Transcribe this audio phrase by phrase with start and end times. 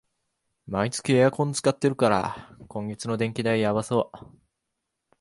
[0.65, 4.31] 毎日エアコン使ってるから、今月の電気代やばそう